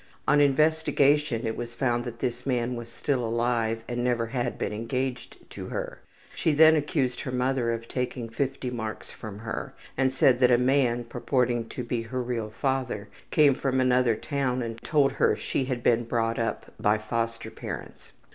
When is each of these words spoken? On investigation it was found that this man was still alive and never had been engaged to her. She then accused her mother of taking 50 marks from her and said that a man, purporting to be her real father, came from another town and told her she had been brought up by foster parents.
On 0.27 0.41
investigation 0.41 1.45
it 1.45 1.55
was 1.55 1.75
found 1.75 2.05
that 2.05 2.17
this 2.17 2.43
man 2.43 2.75
was 2.75 2.89
still 2.89 3.23
alive 3.23 3.83
and 3.87 4.03
never 4.03 4.25
had 4.25 4.57
been 4.57 4.73
engaged 4.73 5.37
to 5.51 5.67
her. 5.67 5.99
She 6.33 6.53
then 6.53 6.75
accused 6.75 7.21
her 7.21 7.31
mother 7.31 7.71
of 7.71 7.87
taking 7.87 8.27
50 8.27 8.71
marks 8.71 9.11
from 9.11 9.37
her 9.37 9.75
and 9.95 10.11
said 10.11 10.39
that 10.39 10.49
a 10.49 10.57
man, 10.57 11.03
purporting 11.03 11.69
to 11.69 11.83
be 11.83 12.01
her 12.01 12.19
real 12.23 12.49
father, 12.49 13.09
came 13.29 13.53
from 13.53 13.79
another 13.79 14.15
town 14.15 14.63
and 14.63 14.79
told 14.81 15.11
her 15.11 15.35
she 15.35 15.65
had 15.65 15.83
been 15.83 16.05
brought 16.05 16.39
up 16.39 16.73
by 16.79 16.97
foster 16.97 17.51
parents. 17.51 18.11